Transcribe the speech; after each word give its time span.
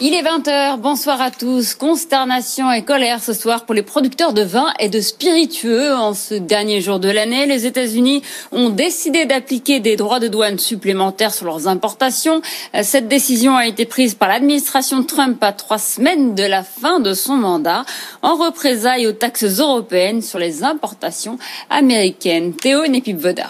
Il 0.00 0.14
est 0.14 0.22
20h, 0.22 0.78
bonsoir 0.78 1.20
à 1.20 1.32
tous. 1.32 1.74
Consternation 1.74 2.70
et 2.70 2.82
colère 2.82 3.20
ce 3.20 3.32
soir 3.32 3.64
pour 3.64 3.74
les 3.74 3.82
producteurs 3.82 4.32
de 4.32 4.42
vin 4.42 4.72
et 4.78 4.88
de 4.88 5.00
spiritueux. 5.00 5.92
En 5.92 6.14
ce 6.14 6.34
dernier 6.34 6.80
jour 6.80 7.00
de 7.00 7.08
l'année, 7.08 7.46
les 7.46 7.66
États-Unis 7.66 8.22
ont 8.52 8.68
décidé 8.68 9.24
d'appliquer 9.24 9.80
des 9.80 9.96
droits 9.96 10.20
de 10.20 10.28
douane 10.28 10.60
supplémentaires 10.60 11.34
sur 11.34 11.46
leurs 11.46 11.66
importations. 11.66 12.42
Cette 12.80 13.08
décision 13.08 13.56
a 13.56 13.66
été 13.66 13.86
prise 13.86 14.14
par 14.14 14.28
l'administration 14.28 15.02
Trump 15.02 15.42
à 15.42 15.52
trois 15.52 15.78
semaines 15.78 16.36
de 16.36 16.44
la 16.44 16.62
fin 16.62 17.00
de 17.00 17.12
son 17.12 17.34
mandat, 17.34 17.84
en 18.22 18.36
représailles 18.36 19.08
aux 19.08 19.12
taxes 19.12 19.58
européennes 19.58 20.22
sur 20.22 20.38
les 20.38 20.62
importations 20.62 21.40
américaines. 21.70 22.54
Théo 22.54 22.86
Nepip-Voda. 22.86 23.48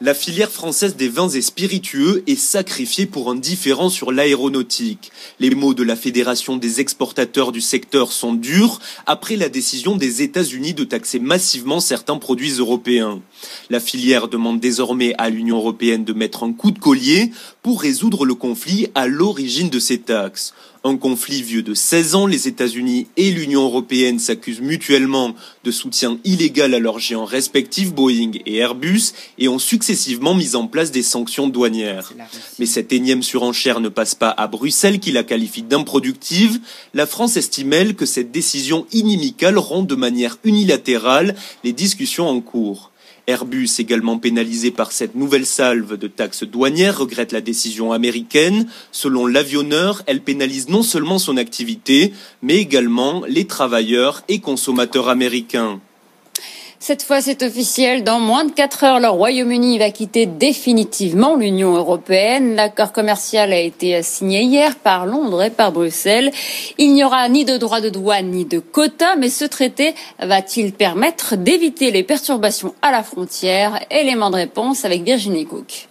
La 0.00 0.12
filière 0.12 0.50
française 0.50 0.96
des 0.96 1.08
vins 1.08 1.28
et 1.28 1.40
spiritueux 1.40 2.24
est 2.26 2.34
sacrifiée 2.34 3.06
pour 3.06 3.30
un 3.30 3.36
différent 3.36 3.88
sur 3.88 4.10
l'aéronautique. 4.10 5.12
Les 5.38 5.50
mots 5.50 5.72
de 5.72 5.84
la 5.84 5.94
Fédération 5.94 6.56
des 6.56 6.80
exportateurs 6.80 7.52
du 7.52 7.60
secteur 7.60 8.10
sont 8.10 8.34
durs 8.34 8.80
après 9.06 9.36
la 9.36 9.48
décision 9.48 9.94
des 9.94 10.20
États-Unis 10.20 10.74
de 10.74 10.82
taxer 10.82 11.20
massivement 11.20 11.78
certains 11.78 12.16
produits 12.16 12.54
européens. 12.58 13.22
La 13.70 13.80
filière 13.80 14.28
demande 14.28 14.60
désormais 14.60 15.14
à 15.18 15.30
l'Union 15.30 15.56
européenne 15.56 16.04
de 16.04 16.12
mettre 16.12 16.42
un 16.42 16.52
coup 16.52 16.70
de 16.70 16.78
collier 16.78 17.30
pour 17.62 17.80
résoudre 17.80 18.24
le 18.24 18.34
conflit 18.34 18.88
à 18.94 19.06
l'origine 19.06 19.70
de 19.70 19.78
ces 19.78 19.98
taxes. 19.98 20.54
Un 20.86 20.98
conflit 20.98 21.40
vieux 21.40 21.62
de 21.62 21.72
16 21.72 22.14
ans, 22.14 22.26
les 22.26 22.46
États-Unis 22.46 23.06
et 23.16 23.30
l'Union 23.30 23.62
européenne 23.62 24.18
s'accusent 24.18 24.60
mutuellement 24.60 25.34
de 25.64 25.70
soutien 25.70 26.18
illégal 26.24 26.74
à 26.74 26.78
leurs 26.78 26.98
géants 26.98 27.24
respectifs 27.24 27.94
Boeing 27.94 28.32
et 28.44 28.56
Airbus 28.56 29.14
et 29.38 29.48
ont 29.48 29.58
successivement 29.58 30.34
mis 30.34 30.56
en 30.56 30.66
place 30.66 30.90
des 30.90 31.02
sanctions 31.02 31.48
douanières. 31.48 32.12
Mais 32.58 32.66
cette 32.66 32.92
énième 32.92 33.22
surenchère 33.22 33.80
ne 33.80 33.88
passe 33.88 34.14
pas 34.14 34.28
à 34.28 34.46
Bruxelles 34.46 35.00
qui 35.00 35.10
la 35.10 35.22
qualifie 35.22 35.62
d'improductive. 35.62 36.60
La 36.92 37.06
France 37.06 37.38
estime 37.38 37.72
elle 37.72 37.94
que 37.94 38.04
cette 38.04 38.30
décision 38.30 38.86
inimicale 38.92 39.56
rend 39.56 39.84
de 39.84 39.94
manière 39.94 40.36
unilatérale 40.44 41.34
les 41.64 41.72
discussions 41.72 42.28
en 42.28 42.42
cours. 42.42 42.90
Airbus, 43.26 43.70
également 43.78 44.18
pénalisé 44.18 44.70
par 44.70 44.92
cette 44.92 45.14
nouvelle 45.14 45.46
salve 45.46 45.96
de 45.96 46.08
taxes 46.08 46.44
douanières, 46.44 46.98
regrette 46.98 47.32
la 47.32 47.40
décision 47.40 47.92
américaine. 47.92 48.66
Selon 48.92 49.26
l'avionneur, 49.26 50.02
elle 50.06 50.20
pénalise 50.20 50.68
non 50.68 50.82
seulement 50.82 51.18
son 51.18 51.36
activité, 51.36 52.12
mais 52.42 52.56
également 52.56 53.22
les 53.26 53.46
travailleurs 53.46 54.22
et 54.28 54.40
consommateurs 54.40 55.08
américains. 55.08 55.80
Cette 56.86 57.02
fois, 57.02 57.22
c'est 57.22 57.42
officiel. 57.42 58.04
Dans 58.04 58.20
moins 58.20 58.44
de 58.44 58.52
4 58.52 58.84
heures, 58.84 59.00
le 59.00 59.08
Royaume-Uni 59.08 59.78
va 59.78 59.90
quitter 59.90 60.26
définitivement 60.26 61.34
l'Union 61.34 61.74
européenne. 61.74 62.56
L'accord 62.56 62.92
commercial 62.92 63.54
a 63.54 63.58
été 63.58 64.02
signé 64.02 64.42
hier 64.42 64.76
par 64.76 65.06
Londres 65.06 65.44
et 65.44 65.48
par 65.48 65.72
Bruxelles. 65.72 66.30
Il 66.76 66.92
n'y 66.92 67.02
aura 67.02 67.26
ni 67.30 67.46
de 67.46 67.56
droits 67.56 67.80
de 67.80 67.88
douane 67.88 68.30
ni 68.30 68.44
de 68.44 68.58
quotas, 68.58 69.16
mais 69.16 69.30
ce 69.30 69.46
traité 69.46 69.94
va-t-il 70.18 70.74
permettre 70.74 71.36
d'éviter 71.36 71.90
les 71.90 72.02
perturbations 72.02 72.74
à 72.82 72.90
la 72.90 73.02
frontière? 73.02 73.80
Élément 73.90 74.28
de 74.28 74.36
réponse 74.36 74.84
avec 74.84 75.04
Virginie 75.04 75.46
Cook. 75.46 75.88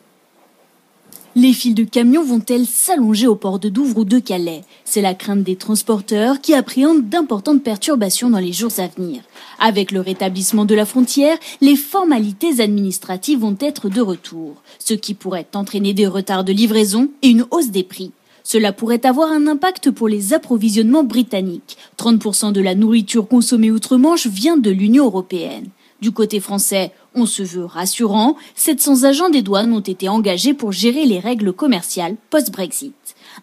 Les 1.36 1.52
files 1.52 1.73
de 1.73 1.84
camions 1.84 2.23
vont-elles 2.23 2.67
s'allonger 2.67 3.26
au 3.26 3.36
port 3.36 3.58
de 3.58 3.67
Douvres 3.67 3.98
ou 4.02 4.06
de 4.06 4.20
Calais? 4.20 4.62
C'est 4.86 5.02
la 5.02 5.16
crainte 5.16 5.42
des 5.42 5.56
transporteurs 5.56 6.42
qui 6.42 6.53
appréhendent 6.53 7.09
d'importantes 7.09 7.64
perturbations 7.64 8.30
dans 8.30 8.38
les 8.38 8.53
jours 8.53 8.73
à 8.78 8.86
venir. 8.86 9.23
Avec 9.59 9.92
le 9.92 10.00
rétablissement 10.00 10.66
de 10.66 10.76
la 10.76 10.86
frontière, 10.86 11.39
les 11.59 11.76
formalités 11.76 12.61
administratives 12.61 13.39
vont 13.39 13.58
être 13.60 13.89
de 13.89 13.99
retour, 13.99 14.61
ce 14.77 14.94
qui 14.94 15.16
pourrait 15.16 15.48
entraîner 15.55 15.95
des 15.95 16.05
retards 16.05 16.44
de 16.44 16.54
livraison 16.54 17.10
et 17.23 17.30
une 17.30 17.48
hausse 17.50 17.71
des 17.71 17.83
prix. 17.83 18.11
Cela 18.44 18.71
pourrait 18.71 19.08
avoir 19.08 19.32
un 19.32 19.48
impact 19.48 19.89
pour 19.89 20.08
les 20.08 20.33
approvisionnements 20.33 21.04
britanniques. 21.04 21.77
30% 21.98 22.52
de 22.52 22.61
la 22.61 22.76
nourriture 22.76 23.27
consommée 23.27 23.71
outre-Manche 23.71 24.27
vient 24.27 24.58
de 24.58 24.70
l'Union 24.70 25.05
européenne. 25.05 25.70
Du 26.03 26.11
côté 26.11 26.41
français, 26.41 26.91
on 27.15 27.25
se 27.25 27.43
veut 27.43 27.64
rassurant, 27.64 28.36
700 28.55 29.03
agents 29.05 29.30
des 29.30 29.41
douanes 29.41 29.71
ont 29.71 29.80
été 29.80 30.09
engagés 30.09 30.53
pour 30.53 30.73
gérer 30.73 31.05
les 31.05 31.19
règles 31.19 31.53
commerciales 31.53 32.17
post-Brexit. 32.30 32.93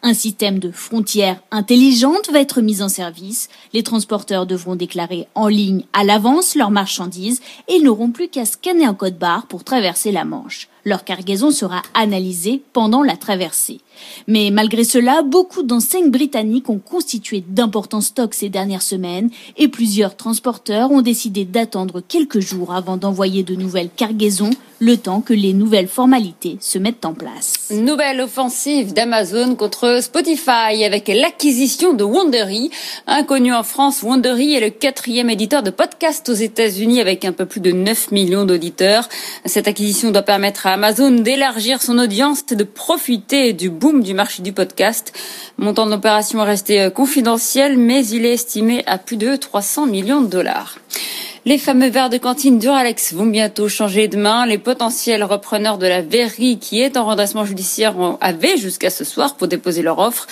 Un 0.03 0.13
système 0.13 0.59
de 0.59 0.71
frontières 0.71 1.41
intelligente 1.53 2.31
va 2.31 2.39
être 2.39 2.61
mis 2.61 2.83
en 2.83 2.91
service. 2.91 3.49
Les 3.73 3.83
transporteurs 3.83 4.45
devront 4.45 4.77
déclarer 4.77 5.27
en 5.35 5.49
ligne 5.49 5.87
à 5.95 6.05
l'avance 6.05 6.55
leurs 6.55 6.71
marchandises 6.71 7.41
et 7.67 7.77
ils 7.77 7.83
n'auront 7.83 8.11
plus 8.11 8.29
qu'à 8.29 8.45
scanner 8.45 8.85
un 8.85 8.93
code 8.93 9.19
barre 9.19 9.47
pour 9.47 9.65
traverser 9.65 10.13
la 10.13 10.27
Manche. 10.27 10.69
Leur 10.85 11.05
cargaison 11.05 11.51
sera 11.51 11.83
analysée 11.95 12.63
pendant 12.73 13.03
la 13.03 13.17
traversée. 13.17 13.81
Mais 14.27 14.51
malgré 14.51 14.85
cela, 14.85 15.23
beaucoup 15.23 15.63
d'enseignes 15.63 16.11
britanniques 16.11 16.71
ont 16.71 16.79
constitué 16.79 17.45
d'importants 17.47 18.01
stocks 18.01 18.35
ces 18.35 18.49
dernières 18.49 18.83
semaines 18.83 19.31
et 19.57 19.69
plusieurs 19.69 20.17
transporteurs 20.17 20.91
ont 20.91 21.03
décidé 21.03 21.45
d'attendre 21.45 22.01
quelques 22.01 22.41
jours 22.41 22.75
avant 22.75 22.97
d'envoyer 22.97 23.43
de 23.43 23.55
nouvelles 23.55 23.91
cargaisons, 23.95 24.51
le 24.79 24.97
temps 24.97 25.21
que 25.21 25.35
les 25.35 25.53
nouvelles 25.53 25.89
formalités 25.89 26.57
se 26.61 26.79
mettent 26.79 27.05
en 27.05 27.13
place. 27.13 27.71
Nouvelle 27.71 28.23
offensive 28.23 28.95
d'Amazon 28.95 29.55
contre 29.55 30.03
Spotify 30.03 30.85
avec 30.85 31.09
l'acquisition 31.09 31.93
de 31.93 32.03
Wondery. 32.03 32.71
Inconnu 33.07 33.53
en 33.53 33.63
France, 33.63 34.03
Wondery 34.03 34.55
est 34.55 34.61
le 34.61 34.71
quatrième 34.71 35.29
éditeur 35.29 35.63
de 35.63 35.71
podcasts 35.71 36.31
aux 36.31 36.35
États-Unis 36.35 37.01
avec 37.01 37.27
un 37.27 37.33
peu 37.33 37.45
plus 37.45 37.61
de 37.61 37.73
9 37.73 38.11
millions 38.13 38.47
d'auditeurs. 38.47 39.09
Cette 39.45 39.69
acquisition 39.69 40.11
doit 40.13 40.23
permettre 40.23 40.67
à 40.67 40.70
Amazon 40.73 41.11
d'élargir 41.11 41.83
son 41.83 41.99
audience 41.99 42.43
et 42.51 42.57
de 42.57 42.65
profiter 42.65 43.53
du 43.53 43.71
boom 43.71 44.03
du 44.03 44.15
marché 44.15 44.43
du 44.43 44.53
podcast. 44.53 45.13
Montant 45.59 45.91
est 45.91 46.43
resté 46.43 46.91
confidentiel, 46.95 47.77
mais 47.77 48.07
il 48.07 48.25
est 48.25 48.35
estimé 48.35 48.85
à 48.87 48.99
plus 48.99 49.17
de 49.17 49.37
300 49.37 49.87
millions 49.87 50.21
de 50.21 50.29
dollars. 50.29 50.79
Les 51.47 51.57
fameux 51.57 51.89
verres 51.89 52.11
de 52.11 52.19
cantine 52.19 52.59
Duralex 52.59 53.15
vont 53.15 53.25
bientôt 53.25 53.67
changer 53.67 54.09
de 54.09 54.19
main. 54.19 54.45
Les 54.45 54.59
potentiels 54.59 55.25
repreneurs 55.25 55.79
de 55.79 55.87
la 55.87 56.03
verrerie 56.03 56.59
qui 56.59 56.83
est 56.83 56.99
en 56.99 57.07
redressement 57.07 57.47
judiciaire 57.47 57.95
avaient 58.21 58.59
jusqu'à 58.59 58.91
ce 58.91 59.05
soir 59.05 59.37
pour 59.37 59.49
déposer 59.49 59.81
leur 59.81 59.99
offre. 60.01 60.27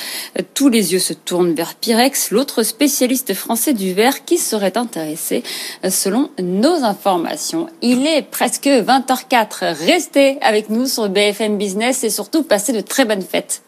Tous 0.52 0.68
les 0.68 0.92
yeux 0.92 0.98
se 0.98 1.14
tournent 1.14 1.54
vers 1.54 1.76
Pyrex, 1.76 2.30
l'autre 2.30 2.62
spécialiste 2.62 3.32
français 3.32 3.72
du 3.72 3.94
verre 3.94 4.26
qui 4.26 4.36
serait 4.36 4.76
intéressé 4.76 5.42
selon 5.88 6.30
nos 6.42 6.84
informations. 6.84 7.68
Il 7.80 8.06
est 8.06 8.22
presque 8.22 8.66
20h04. 8.66 9.76
Restez 9.86 10.36
avec 10.42 10.68
nous 10.68 10.86
sur 10.86 11.08
BFM 11.08 11.56
Business 11.56 12.04
et 12.04 12.10
surtout 12.10 12.42
passez 12.42 12.74
de 12.74 12.82
très 12.82 13.06
bonnes 13.06 13.22
fêtes. 13.22 13.62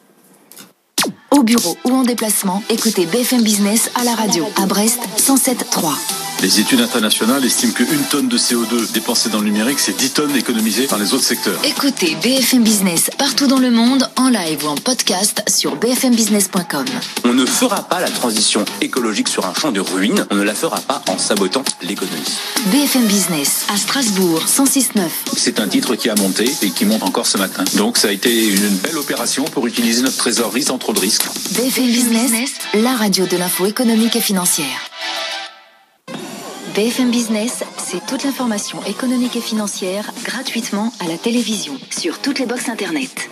Au 1.31 1.43
bureau 1.43 1.75
ou 1.87 1.93
en 1.93 2.03
déplacement, 2.03 2.62
écoutez 2.69 3.07
BFM 3.07 3.43
Business 3.43 3.91
à 3.99 4.05
la 4.05 4.15
radio 4.15 4.45
à 4.57 4.67
Brest 4.67 5.01
107.3. 5.17 6.20
Les 6.43 6.59
études 6.59 6.81
internationales 6.81 7.45
estiment 7.45 7.75
qu'une 7.75 8.03
tonne 8.11 8.28
de 8.28 8.39
CO2 8.39 8.93
dépensée 8.93 9.28
dans 9.28 9.41
le 9.41 9.45
numérique, 9.45 9.78
c'est 9.78 9.95
10 9.95 10.11
tonnes 10.12 10.34
économisées 10.34 10.87
dans 10.87 10.97
les 10.97 11.12
autres 11.12 11.25
secteurs. 11.25 11.61
Écoutez 11.65 12.17
BFM 12.23 12.62
Business 12.62 13.11
partout 13.19 13.47
dans 13.47 13.59
le 13.59 13.71
monde, 13.71 14.09
en 14.17 14.31
live 14.31 14.65
ou 14.65 14.69
en 14.69 14.75
podcast 14.77 15.43
sur 15.49 15.77
bfmbusiness.com. 15.77 16.87
On 17.25 17.34
ne 17.34 17.45
fera 17.45 17.83
pas 17.83 18.01
la 18.01 18.09
transition 18.09 18.65
écologique 18.81 19.28
sur 19.28 19.45
un 19.45 19.53
champ 19.53 19.71
de 19.71 19.81
ruines, 19.81 20.25
on 20.31 20.37
ne 20.37 20.43
la 20.43 20.55
fera 20.55 20.81
pas 20.81 21.03
en 21.09 21.19
sabotant 21.19 21.62
l'économie. 21.83 22.39
BFM 22.72 23.05
Business 23.05 23.67
à 23.69 23.77
Strasbourg 23.77 24.43
106.9. 24.47 25.03
C'est 25.37 25.61
un 25.61 25.69
titre 25.69 25.95
qui 25.95 26.09
a 26.09 26.15
monté 26.15 26.51
et 26.62 26.71
qui 26.71 26.87
monte 26.87 27.03
encore 27.03 27.27
ce 27.27 27.37
matin. 27.37 27.65
Donc 27.77 27.99
ça 27.99 28.09
a 28.09 28.12
été 28.12 28.49
une 28.49 28.77
belle 28.78 28.97
opération 28.97 29.45
pour 29.45 29.67
utiliser 29.67 30.01
notre 30.01 30.17
trésorerie 30.17 30.62
sans 30.62 30.78
trop 30.78 30.95
de 30.95 31.01
risques. 31.01 31.27
BFM 31.51 31.87
Business, 31.87 32.53
la 32.72 32.95
radio 32.95 33.27
de 33.27 33.37
l'info 33.37 33.66
économique 33.66 34.16
et 34.16 34.22
financière. 34.22 34.90
BFM 36.75 37.11
Business, 37.11 37.65
c'est 37.78 38.05
toute 38.07 38.22
l'information 38.22 38.78
économique 38.84 39.34
et 39.34 39.41
financière 39.41 40.13
gratuitement 40.22 40.93
à 41.01 41.09
la 41.09 41.19
télévision, 41.19 41.77
sur 41.91 42.21
toutes 42.21 42.39
les 42.39 42.47
boxes 42.47 42.69
Internet. 42.69 43.28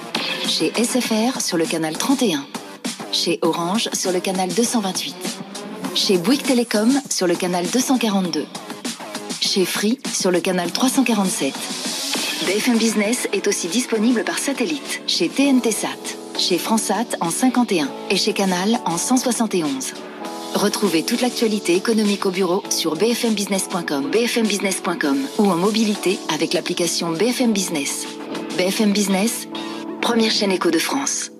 Chez 0.46 0.72
SFR 0.72 1.40
sur 1.40 1.56
le 1.56 1.64
canal 1.64 1.96
31. 1.96 2.44
Chez 3.12 3.38
Orange 3.42 3.90
sur 3.92 4.10
le 4.10 4.18
canal 4.18 4.52
228. 4.52 5.14
Chez 5.94 6.18
Bouygues 6.18 6.42
Télécom 6.42 6.90
sur 7.08 7.28
le 7.28 7.36
canal 7.36 7.64
242. 7.66 8.44
Chez 9.40 9.64
Free 9.64 10.00
sur 10.12 10.32
le 10.32 10.40
canal 10.40 10.72
347. 10.72 11.54
BFM 12.46 12.76
Business 12.76 13.28
est 13.32 13.46
aussi 13.46 13.68
disponible 13.68 14.24
par 14.24 14.38
satellite 14.38 15.02
chez 15.06 15.28
TNT 15.28 15.70
Sat, 15.70 15.88
chez 16.38 16.58
Fransat 16.58 17.16
en 17.20 17.30
51 17.30 17.88
et 18.10 18.16
chez 18.16 18.32
Canal 18.32 18.80
en 18.84 18.98
171. 18.98 19.94
Retrouvez 20.54 21.04
toute 21.04 21.20
l'actualité 21.20 21.76
économique 21.76 22.26
au 22.26 22.30
bureau 22.30 22.62
sur 22.70 22.96
bfmbusiness.com, 22.96 24.10
bfmbusiness.com 24.10 25.18
ou 25.38 25.50
en 25.50 25.56
mobilité 25.56 26.18
avec 26.32 26.52
l'application 26.52 27.10
BFM 27.12 27.52
Business. 27.52 28.06
BFM 28.56 28.92
Business, 28.92 29.48
première 30.00 30.32
chaîne 30.32 30.52
éco 30.52 30.70
de 30.70 30.78
France. 30.78 31.30